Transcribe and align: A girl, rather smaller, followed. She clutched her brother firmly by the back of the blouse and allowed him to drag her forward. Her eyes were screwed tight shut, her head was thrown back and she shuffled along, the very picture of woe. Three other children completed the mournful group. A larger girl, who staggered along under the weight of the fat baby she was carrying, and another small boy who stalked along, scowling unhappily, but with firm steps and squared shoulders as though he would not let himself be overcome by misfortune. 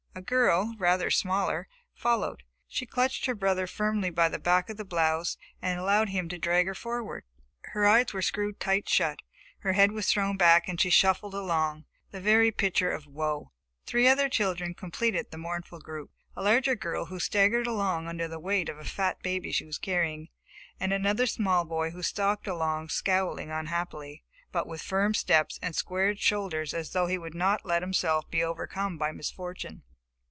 A 0.13 0.21
girl, 0.23 0.75
rather 0.77 1.09
smaller, 1.09 1.69
followed. 1.95 2.43
She 2.67 2.85
clutched 2.85 3.25
her 3.27 3.33
brother 3.33 3.65
firmly 3.65 4.09
by 4.09 4.27
the 4.27 4.39
back 4.39 4.69
of 4.69 4.75
the 4.75 4.83
blouse 4.83 5.37
and 5.61 5.79
allowed 5.79 6.09
him 6.09 6.27
to 6.29 6.37
drag 6.37 6.67
her 6.67 6.75
forward. 6.75 7.23
Her 7.71 7.87
eyes 7.87 8.11
were 8.11 8.21
screwed 8.21 8.59
tight 8.59 8.89
shut, 8.89 9.21
her 9.59 9.71
head 9.71 9.93
was 9.93 10.11
thrown 10.11 10.35
back 10.35 10.67
and 10.67 10.81
she 10.81 10.89
shuffled 10.89 11.33
along, 11.33 11.85
the 12.11 12.19
very 12.19 12.51
picture 12.51 12.91
of 12.91 13.07
woe. 13.07 13.53
Three 13.85 14.05
other 14.05 14.27
children 14.27 14.73
completed 14.73 15.31
the 15.31 15.37
mournful 15.37 15.79
group. 15.79 16.11
A 16.35 16.43
larger 16.43 16.75
girl, 16.75 17.05
who 17.05 17.17
staggered 17.17 17.65
along 17.65 18.09
under 18.09 18.27
the 18.27 18.37
weight 18.37 18.67
of 18.67 18.75
the 18.75 18.83
fat 18.83 19.23
baby 19.23 19.53
she 19.53 19.63
was 19.65 19.77
carrying, 19.77 20.27
and 20.77 20.91
another 20.91 21.25
small 21.25 21.63
boy 21.63 21.91
who 21.91 22.03
stalked 22.03 22.47
along, 22.47 22.89
scowling 22.89 23.49
unhappily, 23.49 24.25
but 24.51 24.67
with 24.67 24.81
firm 24.81 25.13
steps 25.13 25.57
and 25.61 25.73
squared 25.73 26.19
shoulders 26.19 26.73
as 26.73 26.89
though 26.91 27.07
he 27.07 27.17
would 27.17 27.33
not 27.33 27.65
let 27.65 27.81
himself 27.81 28.29
be 28.29 28.43
overcome 28.43 28.97
by 28.97 29.13
misfortune. 29.13 29.83